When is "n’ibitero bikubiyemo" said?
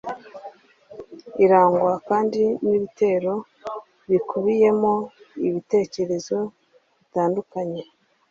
2.63-4.93